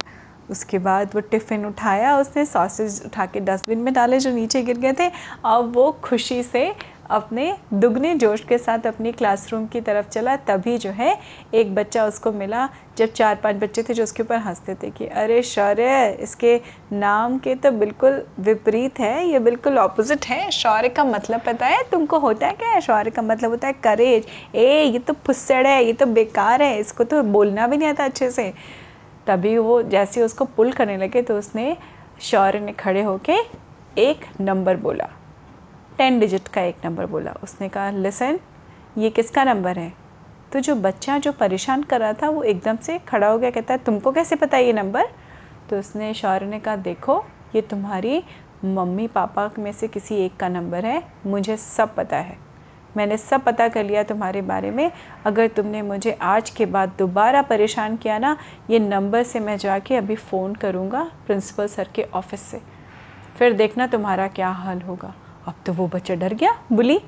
उसके 0.51 0.79
बाद 0.79 1.11
वो 1.15 1.21
टिफ़िन 1.21 1.65
उठाया, 1.67 2.17
उसने 2.19 2.45
सॉसेज 2.47 3.03
उठा 3.07 3.27
के 3.27 3.41
डस्टबिन 3.41 3.79
में 3.79 3.93
डाले 3.95 4.19
जो 4.21 4.31
नीचे 4.31 4.63
गिर 4.63 4.79
गए 4.79 4.93
थे। 4.93 5.09
अब 5.45 5.73
वो 5.75 5.91
खुशी 6.05 6.43
से 6.43 6.75
अपने 7.11 7.53
दुगने 7.75 8.15
जोश 8.15 8.41
के 8.41 8.59
साथ 8.59 8.87
अपनी 8.87 9.13
क्लासरूम 9.13 9.67
की 9.67 9.81
तरफ़ 9.81 10.09
चला, 10.09 10.37
तभी 10.39 10.77
जो 10.79 10.91
है 10.91 11.17
एक 11.55 11.75
बच्चा 11.75 12.05
उसको 12.07 12.33
मिला, 12.33 12.69
जब 12.99 13.13
चार 13.13 13.35
पाँच 13.35 13.57
बच्चे 13.57 13.83
थे 13.83 13.95
जो 13.95 14.03
उसके 14.03 14.23
ऊपर 14.23 14.37
हँसते 14.37 14.75
थे 14.75 14.91
कि, 14.91 15.07
अरे 15.07 15.43
शौर्य, 15.43 16.09
इसके 16.21 16.61
नाम 16.93 17.39
के 17.39 17.55
तो 17.55 17.71
बिल्कुल 17.71 18.23
विपरीत 18.41 19.01
है, 19.01 19.27
ये 19.27 19.39
बिल्कुल 19.39 19.79
ऑपोजिट 19.79 20.27
है। 20.27 20.51
शौर्य 20.51 20.89
का 20.89 21.05
मतलब 21.05 21.41
पता 21.47 21.67
है 21.67 21.83
तुमको 21.91 22.19
होता 22.19 22.47
है 22.47 22.53
क्या? 22.53 22.79
शौर्य 22.81 23.11
का 23.11 23.23
मतलब 23.23 23.51
होता 23.51 23.67
है 23.67 23.73
करेज 23.85 24.27
ए, 24.55 24.83
ये 24.85 24.99
तो 24.99 25.13
फुस्सड़ 25.27 25.67
है, 25.67 25.85
ये 25.85 25.93
तो 25.93 26.07
बेकार 26.07 26.63
है, 26.63 26.79
इसको 26.81 27.05
तो 27.05 27.23
बोलना 27.23 27.67
भी 27.67 27.77
नहीं 27.77 27.89
आता 27.89 28.05
अच्छे 28.05 28.31
से। 28.31 28.53
तभी 29.27 29.57
वो 29.59 29.83
जैसे 29.83 30.23
उसको 30.23 30.45
पुल 30.47 30.73
करने 30.73 30.97
लगे 30.97 31.23
तो 31.23 31.39
उसने 31.39 31.77
शौर्य 32.21 32.61
ने 32.61 32.73
खड़े 32.73 33.03
होके 33.03 33.37
एक 34.01 34.25
नंबर 34.41 34.77
बोला। 34.77 35.09
टेन 35.99 36.21
डिजिट 36.21 36.49
का 36.49 36.61
एक 36.61 36.77
नंबर 36.85 37.07
बोला। 37.07 37.35
उसने 37.43 37.69
कहा 37.69 37.91
लिसन 37.91 38.39
ये 38.99 39.11
किसका 39.11 39.45
नंबर 39.45 39.79
है? 39.79 39.93
तो 40.53 40.61
जो 40.61 40.75
बच्चा 40.75 41.19
जो 41.19 41.33
परेशान 41.33 41.83
कर 41.83 42.01
रहा 42.01 42.13
था, 42.13 42.29
वो 42.29 42.43
एकदम 42.43 42.77
से 42.77 42.99
खड़ा 42.99 43.29
हो 43.29 43.39
गया, 43.39 43.51
कहता 43.51 43.75
है, 43.75 43.79
तुमको 43.79 44.13
कैसे 44.13 44.37
पता 44.37 44.57
है 44.57 44.65
ये 44.65 44.73
नंबर? 44.73 45.05
तो 45.71 45.79
उसने 45.79 46.15
शौर्य 46.15 46.47
ने 46.47 46.61
कहा, 46.61 46.77
देखो, 46.77 47.25
ये 47.55 47.63
तुम्हारी 47.63 48.25
मम्मी 48.65 49.07
पापा 49.07 49.51
में 49.59 49.73
से 49.73 49.89
किसी 49.89 50.15
एक 50.15 50.37
का 50.37 50.49
नंबर 50.49 50.85
है, 50.85 51.03
मुझे 51.27 51.57
सब 51.57 51.95
पता 51.95 52.17
है। 52.17 52.39
मैंने 52.97 53.17
सब 53.17 53.45
पता 53.45 53.69
कर 53.69 53.85
लिया 53.85 54.03
तुम्हारे 54.03 54.43
बारे 54.43 54.71
में। 54.71 54.91
अगर 55.27 55.47
तुमने 55.47 55.83
मुझे 55.83 56.19
आज 56.23 56.51
के 56.51 56.67
बाद 56.67 56.93
दोबारा 56.99 57.43
परेशान 57.43 57.97
किया 57.97 58.19
ना, 58.19 58.37
ये 58.71 58.79
नंबर 58.79 59.23
से 59.23 59.41
मैं 59.41 59.57
जाके 59.57 59.97
अभी 59.97 60.17
फ़ोन 60.17 60.55
करूँगा 60.55 61.11
प्रिंसिपल 61.27 61.67
सर 61.67 61.89
के 61.95 62.03
ऑफ़िस 62.03 62.41
से। 62.41 62.61
फिर 63.39 63.53
देखना 63.53 63.87
तुम्हारा 63.87 64.29
क्या 64.29 64.49
हाल 64.49 64.81
होगा। 64.81 65.15
अब 65.47 65.55
तो 65.67 65.73
वो 65.73 65.87
बच्चा 65.89 66.15
डर 66.15 66.35
गया, 66.35 66.55
बुली। 66.73 67.01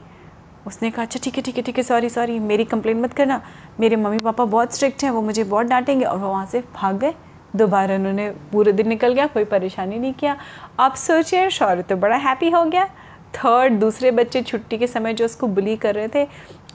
उसने 0.66 0.90
कहा 0.90 1.02
अच्छा 1.02 1.20
ठीक 1.22 1.36
है 1.36 1.42
ठीक 1.42 1.56
है 1.56 1.62
ठीक 1.62 1.76
है 1.76 1.82
सॉरी 1.82 2.08
सॉरी 2.08 2.38
मेरी 2.40 2.64
कंप्लेन 2.64 3.00
मत 3.00 3.12
करना। 3.12 3.40
मेरे 3.80 3.96
मम्मी 3.96 4.18
पापा 4.18 4.44
बहुत 4.44 4.74
स्ट्रिक्ट 4.74 5.04
हैं, 5.04 5.10
वो 5.10 5.22
मुझे 5.22 5.44
बहुत 5.44 5.66
डांटेंगे। 5.66 6.04
और 6.04 6.18
वो 6.18 6.28
वहाँ 6.28 6.46
से 6.46 6.60
भाग 6.74 6.98
गए। 6.98 7.14
दोबारा 7.56 7.94
उन्होंने 7.94 8.28
पूरे 8.52 8.72
दिन 8.72 8.88
निकल 8.88 9.12
गया, 9.12 9.26
कोई 9.26 9.44
परेशानी 9.44 9.98
नहीं 9.98 10.12
किया। 10.12 10.36
आप 10.80 10.94
सोचिए 10.96 11.48
शौर्य 11.50 11.82
तो 11.82 11.96
बड़ा 11.96 12.16
हैप्पी 12.18 12.50
हो 12.50 12.64
गया। 12.64 12.88
थर्ड 13.34 13.72
दूसरे 13.72 14.10
बच्चे 14.10 14.42
छुट्टी 14.42 14.78
के 14.78 14.86
समय 14.86 15.14
जो 15.14 15.24
उसको 15.24 15.46
बुली 15.46 15.76
कर 15.76 15.94
रहे 15.94 16.08
थे, 16.08 16.26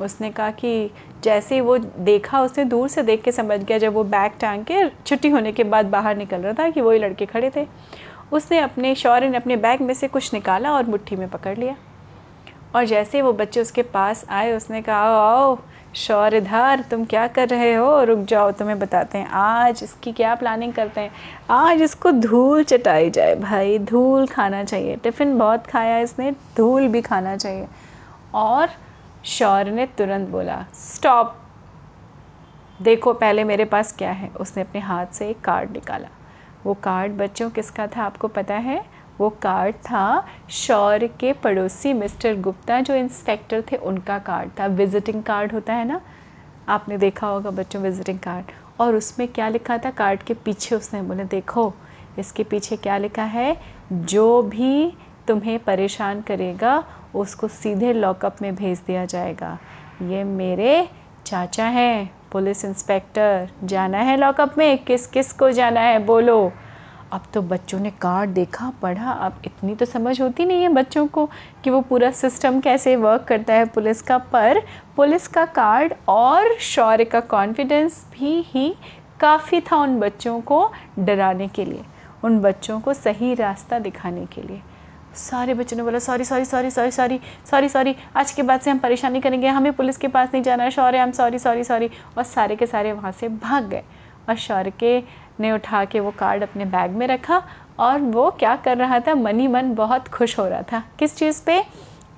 उसने 0.02 0.30
कहा 0.32 0.52
कि 0.52 0.92
जैसे 1.24 1.56
ही 1.56 1.62
वो 1.62 1.78
देखा, 1.78 2.42
उसने 2.42 2.66
दूर 2.66 2.88
से 2.88 3.04
देख 3.04 3.22
के 3.24 3.32
समझ 3.32 3.60
गया, 3.64 3.78
जब 3.78 3.94
वो 3.94 4.04
बैग 4.06 4.32
टांग 4.42 4.64
के 4.66 4.88
छुट्टी 5.06 5.30
होने 5.30 5.52
के 5.52 5.64
बाद 5.64 5.86
बाहर 5.86 6.18
निकल 6.18 6.38
रहा 6.38 6.54
था 6.54 6.70
कि 6.70 6.82
वही 6.82 7.00
लड़के 7.00 7.26
खड़े 7.26 7.52
थे। 7.56 7.66
उसने 8.32 8.60
अपने 8.60 8.96
शौर्य 8.96 9.30
ने 9.30 9.38
अपने 9.38 9.56
बैग 9.56 9.82
में 9.82 9.94
से 9.94 10.08
कुछ 10.08 10.34
निकाला 10.34 10.72
और 10.72 10.86
मुट्ठी 10.86 11.16
में 11.16 11.30
पकड़ 11.30 11.58
लिया। 11.58 11.76
और 12.76 12.86
जैसे 12.86 13.22
वो 13.22 13.34
बच्चे 13.34 13.62
उसके 13.62 13.82
पास 13.82 14.26
आए, 14.30 14.54
उसने 14.54 14.82
कहा, 14.82 14.98
आओ 14.98 15.38
आओ 15.38 15.58
शौर्यधार, 15.96 16.82
तुम 16.82 17.06
क्या 17.06 17.28
कर 17.28 17.50
रहे 17.50 17.74
हो? 17.74 18.04
रुक 18.04 18.20
जाओ, 18.20 18.52
तुम्हें 18.52 18.80
बताते 18.80 19.18
हैं। 19.18 19.28
आज 19.28 19.80
इसकी 19.84 20.12
क्या 20.12 20.36
प्लानिंग 20.36 20.74
करते 20.74 21.02
हैं? 21.02 21.12
आज 21.50 21.82
इसको 21.82 22.12
धूल 22.12 22.64
चटाई 22.64 23.10
जाए 23.10 23.36
भाई, 23.36 23.80
धूल 23.80 24.28
खाना 24.28 24.64
चाहिए। 24.64 24.96
टिफ़िन 24.96 25.38
बहुत 25.38 25.68
खाया 25.68 26.00
इसने, 26.00 26.32
धूल 26.32 26.88
भी 26.88 27.02
खाना 27.02 27.38
चाहिए। 27.38 27.68
और 28.34 28.70
शौर्य 29.26 29.72
ने 29.72 29.86
तुरंत 29.86 30.30
बोला 30.30 30.66
स्टॉप 30.74 31.36
देखो, 32.82 33.14
पहले 33.14 33.44
मेरे 33.44 33.66
पास 33.66 33.96
क्या 33.98 34.12
है? 34.12 34.30
उसने 34.30 34.64
अपने 34.64 34.82
हाथ 34.82 35.06
से 35.06 35.30
एक 35.30 35.42
कार्ड 35.42 35.72
निकाला। 35.72 36.08
वो 36.66 36.74
कार्ड 36.74 37.12
बच्चों 37.12 37.50
किसका 37.50 37.88
था 37.88 38.04
आपको 38.04 38.28
पता 38.28 38.56
है? 38.56 38.86
वो 39.20 39.30
कार्ड 39.30 39.76
था 39.76 40.28
शौर 40.50 41.08
के 41.08 41.34
पड़ोसी 41.34 41.94
मिस्टर 41.94 42.36
गुप्ता, 42.36 42.80
जो 42.82 42.96
इंस्पेक्टर 42.96 43.64
थे, 43.72 43.76
उनका 43.76 44.20
कार्ड 44.20 44.50
था। 44.60 44.66
विजिटिंग 44.66 45.24
कार्ड 45.24 45.54
होता 45.54 45.74
है 45.74 45.86
ना? 45.86 46.02
आपने 46.70 46.98
देखा 46.98 47.28
होगा 47.28 47.50
बच्चों 47.50 47.82
विजिटिंग 47.82 48.20
कार्ड 48.20 48.46
और 48.82 48.96
उसमें 48.96 49.28
क्या 49.28 49.50
लिखा 49.50 49.78
था? 49.78 49.92
कार्ड 49.92 50.24
के 50.24 50.34
पीछे 50.34 50.76
उसने 50.76 51.02
बोले, 51.02 51.24
देखो, 51.24 51.74
इसके 52.20 52.44
पीछे 52.44 52.76
क्या 52.76 52.98
लिखा 52.98 53.24
है? 53.24 53.58
जो 53.92 54.42
भी 54.42 54.98
तुम्हें 55.28 55.60
परेशान 55.60 56.22
करेगा, 56.22 56.84
उसको 57.16 57.48
सीधे 57.48 57.94
लॉकअप 57.94 58.42
में 58.42 58.56
भेज 58.56 58.82
दिया 58.88 59.06
जाएगा। 59.06 59.58
ये 60.02 60.24
मेरे 60.24 60.90
चाचा 61.26 61.66
हैं। 61.66 62.19
पुलिस 62.32 62.66
इंस्पेक्टर, 62.66 63.50
जाना 63.64 63.98
है 63.98 64.18
लॉकअप 64.18 64.58
में? 64.58 64.78
किस 64.78 65.08
किस 65.08 65.32
को 65.34 65.52
जाना 65.52 65.82
है? 65.82 66.00
बोलो। 66.00 66.52
अब 67.12 67.22
तो 67.34 67.42
बच्चों 67.42 67.80
ने 67.80 67.90
कार्ड 67.92 68.30
देखा, 68.30 68.72
पढ़ा। 68.82 69.12
अब 69.12 69.42
इतनी 69.46 69.76
तो 69.76 69.86
समझ 69.86 70.22
होती 70.22 70.46
नहीं 70.46 70.64
है 70.64 70.70
बच्चों 70.70 71.08
को 71.08 71.26
कि 71.64 71.70
वो 71.70 71.82
पूरा 71.82 72.12
सिस्टम 72.12 72.60
कैसे 72.60 72.96
वर्क 72.96 73.24
करता 73.24 73.54
है 73.54 73.66
पुलिस 73.66 74.02
का। 74.02 74.18
पर 74.18 74.62
पुलिस 74.96 75.28
का 75.28 75.46
कार्ड 75.46 75.94
और 76.08 76.58
शौर्य 76.60 77.06
का 77.06 77.20
कॉन्फिडेंस 77.20 78.06
भी 78.14 78.40
ही 78.48 78.76
काफ़ी 79.20 79.62
था 79.62 79.76
उन 79.76 80.00
बच्चों 80.00 80.40
को 80.42 80.72
डराने 81.00 81.48
के 81.48 81.66
लिए, 81.66 81.84
उन 82.24 82.40
बच्चों 82.40 82.80
को 82.80 82.94
सही 82.94 83.34
रास्ता 83.34 83.80
दिखाने 83.80 84.26
के 84.26 84.42
लिए। 84.42 84.62
सारे 85.16 85.54
बच्चों 85.54 85.78
ने 85.78 85.84
बोला 85.84 86.00
sorry 86.00 86.26
sorry 86.26 86.46
sorry 86.46 86.70
sorry 86.72 86.92
sorry 86.92 87.20
sorry 87.52 87.70
sorry 87.70 87.96
आज 88.16 88.32
के 88.32 88.42
बाद 88.42 88.62
से 88.62 88.72
हम 88.72 88.80
परेशानी 88.80 89.22
करेंगे। 89.22 89.48
हमें 89.48 89.72
पुलिस 89.74 89.98
के 89.98 90.08
पास 90.08 90.30
नहीं 90.34 90.44
जाना 90.44 90.64
है। 90.64 90.72
शौर्य 90.72 90.98
हम 90.98 91.12
सॉरी 91.12 91.40
सॉरी 91.40 91.64
सॉरी 91.64 91.90
और 92.18 92.24
सारे 92.24 92.56
के 92.56 92.66
सारे 92.66 92.92
वहाँ 92.94 93.12
से 93.12 93.30
भाग 93.30 93.70
गए। 93.70 93.84
और 94.30 94.36
शौर्य 94.36 94.72
के 94.80 95.04
ने 95.40 95.52
उठा 95.52 95.84
के 95.86 96.00
वो 96.00 96.12
कार्ड 96.12 96.44
अपने 96.44 96.66
बैग 96.66 96.92
में 96.92 97.08
रखा 97.08 97.44
और 97.80 98.00
वो 98.00 98.30
क्या 98.32 98.56
कर 98.56 98.78
रहा 98.78 99.00
था? 99.00 99.16
मनी 99.16 99.48
मन 99.48 99.74
बहुत 99.76 100.08
खुश 100.08 100.40
हो 100.40 100.48
रहा 100.48 100.62
था। 100.62 100.84
किस 101.00 101.16
चीज़ 101.16 101.44
पे? 101.46 101.64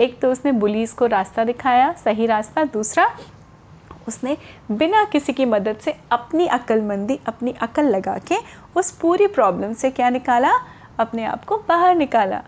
एक 0.02 0.20
तो 0.20 0.32
उसने 0.32 0.52
पुलिस 0.52 0.94
को 0.94 1.06
रास्ता 1.06 1.44
दिखाया, 1.44 1.92
सही 1.94 2.26
रास्ता। 2.26 2.64
दूसरा, 2.64 3.10
उसने 4.08 4.38
बिना 4.72 5.04
किसी 5.04 5.34
की 5.34 5.46
मदद 5.46 5.78
से 5.78 5.98
अपनी 6.12 6.48
अक्लमंदी, 6.48 7.20
अपनी 7.28 7.56
अकल 7.62 7.86
लगा 7.86 8.18
के 8.18 8.36
उस 8.76 8.92
पूरी 8.92 9.28
प्रॉब्लम 9.28 9.74
से 9.74 9.92
क्या 9.92 10.10
निकाला? 10.10 10.52
अपने 11.00 11.24
आप 11.24 11.46
को 11.46 11.58
बाहर 11.58 11.96
निकाला। 11.96 12.42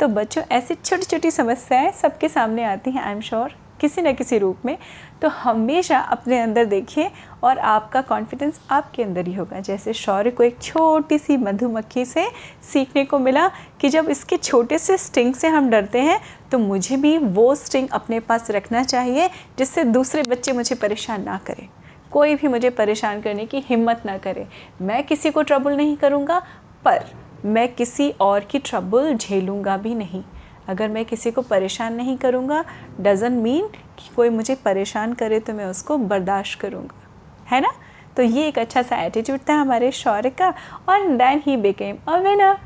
तो 0.00 0.06
बच्चों, 0.08 0.42
ऐसी 0.44 0.74
छोटी 0.74 1.04
छोटी 1.04 1.30
समस्याएँ 1.30 1.90
सबके 1.92 2.28
सामने 2.28 2.64
आती 2.64 2.90
हैं 2.90 3.02
आई 3.02 3.12
एम 3.12 3.20
श्योर 3.20 3.54
किसी 3.80 4.02
न 4.02 4.12
किसी 4.12 4.38
रूप 4.38 4.64
में। 4.64 4.76
तो 5.22 5.28
हमेशा 5.28 5.98
अपने 6.00 6.38
अंदर 6.40 6.64
देखिए 6.64 7.10
और 7.44 7.58
आपका 7.58 8.00
कॉन्फिडेंस 8.02 8.60
आपके 8.70 9.02
अंदर 9.02 9.26
ही 9.26 9.34
होगा। 9.34 9.60
जैसे 9.60 9.92
शौर्य 9.92 10.30
को 10.30 10.42
एक 10.42 10.60
छोटी 10.62 11.18
सी 11.18 11.36
मधुमक्खी 11.36 12.04
से 12.04 12.26
सीखने 12.72 13.04
को 13.04 13.18
मिला 13.18 13.48
कि 13.80 13.88
जब 13.88 14.08
इसके 14.10 14.36
छोटे 14.36 14.78
से 14.78 14.96
स्टिंग 14.98 15.34
से 15.34 15.48
हम 15.48 15.70
डरते 15.70 16.00
हैं 16.00 16.20
तो 16.52 16.58
मुझे 16.58 16.96
भी 16.96 17.16
वो 17.18 17.54
स्टिंग 17.54 17.88
अपने 17.88 18.20
पास 18.20 18.50
रखना 18.50 18.82
चाहिए, 18.84 19.28
जिससे 19.58 19.84
दूसरे 19.84 20.22
बच्चे 20.22 20.52
मुझे 20.52 20.74
परेशान 20.74 21.24
ना 21.24 21.38
करें। 21.46 21.68
कोई 22.10 22.34
भी 22.34 22.48
मुझे 22.48 22.70
परेशान 22.70 23.20
करने 23.22 23.46
की 23.46 23.64
हिम्मत 23.68 24.02
ना 24.06 24.18
करे। 24.18 24.46
मैं 24.82 25.02
किसी 25.04 25.30
को 25.30 25.42
ट्रबल 25.42 25.76
नहीं 25.76 25.96
करूँगा, 25.96 26.38
पर 26.84 27.04
मैं 27.46 27.68
किसी 27.74 28.08
और 28.10 28.44
की 28.44 28.58
ट्रबल 28.58 29.14
झेलूँगा 29.14 29.76
भी 29.76 29.94
नहीं। 29.94 30.22
अगर 30.68 30.88
मैं 30.88 31.04
किसी 31.04 31.30
को 31.30 31.42
परेशान 31.42 31.94
नहीं 31.94 32.16
करूँगा 32.16 32.64
डज़न 33.00 33.32
मीन 33.32 33.68
कि 33.98 34.10
कोई 34.16 34.28
मुझे 34.28 34.54
परेशान 34.54 35.12
करे 35.14 35.40
तो 35.40 35.52
मैं 35.54 35.66
उसको 35.66 35.96
बर्दाश्त 35.98 36.58
करूँगा। 36.60 37.02
है 37.46 37.60
ना? 37.60 37.72
तो 38.16 38.22
ये 38.22 38.46
एक 38.48 38.58
अच्छा 38.58 38.82
सा 38.82 38.96
एटीट्यूड 38.96 39.40
था 39.48 39.54
हमारे 39.54 39.90
शौर्य 39.92 40.30
का 40.30 40.48
और 40.88 41.06
then 41.08 41.42
he 41.46 41.56
became 41.56 41.96
a 42.08 42.16
winner 42.18 42.56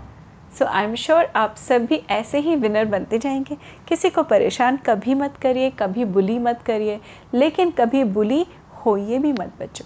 so 0.58 0.64
I 0.64 0.84
am 0.84 0.94
sure 0.94 1.25
आप 1.37 1.56
सब 1.58 1.84
भी 1.87 2.02
ऐसे 2.10 2.38
ही 2.38 2.56
विनर 2.56 2.84
बनते 2.84 3.18
जाएँगे। 3.18 3.56
किसी 3.88 4.10
को 4.10 4.22
परेशान 4.22 4.76
कभी 4.76 5.14
मत 5.14 5.37
करिए, 5.42 5.70
कभी 5.70 6.04
बुली 6.04 6.38
मत 6.38 6.62
करिए, 6.66 7.00
लेकिन 7.34 7.70
कभी 7.70 8.04
बुली 8.04 8.44
होइए 8.84 9.18
भी 9.18 9.32
मत 9.32 9.52
बचो 9.60 9.84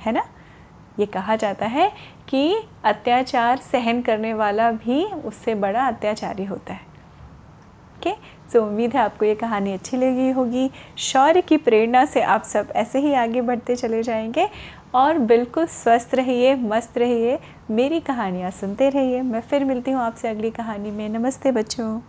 है 0.00 0.12
ना? 0.12 0.24
ये 1.00 1.06
कहा 1.06 1.36
जाता 1.36 1.66
है 1.66 1.90
कि 2.28 2.62
अत्याचार 2.84 3.58
सहन 3.72 4.02
करने 4.02 4.34
वाला 4.34 4.70
भी 4.72 5.04
उससे 5.04 5.54
बड़ा 5.54 5.86
अत्याचारी 5.86 6.44
होता 6.44 6.72
है। 6.72 6.88
ओके 7.98 8.12
सो 8.52 8.62
उम्मीद 8.62 8.94
है 8.94 9.00
आपको 9.00 9.24
ये 9.24 9.34
कहानी 9.34 9.72
अच्छी 9.72 9.96
लगी 9.96 10.30
होगी। 10.30 10.70
शौर्य 10.98 11.40
की 11.40 11.56
प्रेरणा 11.56 12.04
से 12.04 12.22
आप 12.22 12.42
सब 12.42 12.72
ऐसे 12.76 12.98
ही 12.98 13.14
आगे 13.14 13.40
बढ़ते 13.40 13.76
चले 13.76 14.02
जाएँगे 14.02 14.48
और 14.94 15.18
बिल्कुल 15.18 15.66
स्वस्थ 15.66 16.14
रहिए, 16.14 16.54
मस्त 16.54 16.98
रहिए। 16.98 17.38
मेरी 17.70 18.00
कहानियाँ 18.00 18.50
सुनते 18.50 18.88
रहिए। 18.88 19.22
मैं 19.22 19.40
फिर 19.40 19.64
मिलती 19.64 19.90
हूँ 19.90 20.00
आपसे 20.00 20.28
अगली 20.28 20.50
कहानी 20.50 20.90
में। 20.90 21.08
नमस्ते 21.08 21.52
बच्चों। 21.52 22.00